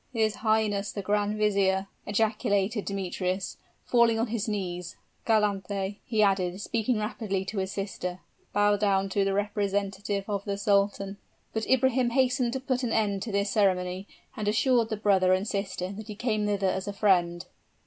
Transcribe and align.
"His 0.13 0.37
highness 0.37 0.91
the 0.91 1.03
grand 1.03 1.37
vizier!" 1.37 1.85
ejaculated 2.07 2.85
Demetrius, 2.85 3.57
falling 3.85 4.17
on 4.17 4.25
his 4.33 4.47
knees; 4.47 4.95
"Calanthe!" 5.27 5.97
he 6.03 6.23
added, 6.23 6.59
speaking 6.59 6.97
rapidly 6.97 7.45
to 7.45 7.59
his 7.59 7.71
sister, 7.71 8.19
"bow 8.51 8.77
down 8.77 9.09
to 9.09 9.23
the 9.23 9.35
representative 9.35 10.23
of 10.27 10.43
the 10.43 10.57
sultan!" 10.57 11.17
But 11.53 11.67
Ibrahim 11.69 12.09
hastened 12.09 12.53
to 12.53 12.59
put 12.59 12.81
an 12.81 12.91
end 12.91 13.21
to 13.21 13.31
this 13.31 13.51
ceremony, 13.51 14.07
and 14.35 14.47
assured 14.47 14.89
the 14.89 14.97
brother 14.97 15.33
and 15.35 15.47
sister 15.47 15.91
that 15.91 16.07
he 16.07 16.15
came 16.15 16.47
thither 16.47 16.65
as 16.69 16.87
a 16.87 16.93
friend. 16.93 17.45